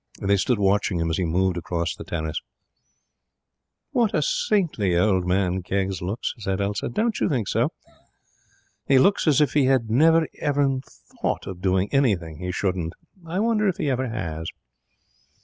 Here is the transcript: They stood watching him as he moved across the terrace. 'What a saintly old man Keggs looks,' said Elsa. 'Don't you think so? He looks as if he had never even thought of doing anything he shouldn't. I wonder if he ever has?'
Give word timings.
They 0.19 0.35
stood 0.37 0.57
watching 0.57 0.99
him 0.99 1.11
as 1.11 1.17
he 1.17 1.25
moved 1.25 1.57
across 1.57 1.93
the 1.93 2.03
terrace. 2.03 2.41
'What 3.91 4.15
a 4.15 4.23
saintly 4.23 4.97
old 4.97 5.27
man 5.27 5.61
Keggs 5.61 6.01
looks,' 6.01 6.33
said 6.39 6.59
Elsa. 6.59 6.89
'Don't 6.89 7.19
you 7.19 7.29
think 7.29 7.47
so? 7.47 7.71
He 8.87 8.97
looks 8.97 9.27
as 9.27 9.41
if 9.41 9.53
he 9.53 9.65
had 9.65 9.91
never 9.91 10.27
even 10.41 10.81
thought 11.21 11.45
of 11.45 11.61
doing 11.61 11.87
anything 11.93 12.39
he 12.39 12.51
shouldn't. 12.51 12.93
I 13.27 13.39
wonder 13.41 13.67
if 13.67 13.77
he 13.77 13.91
ever 13.91 14.09
has?' 14.09 14.47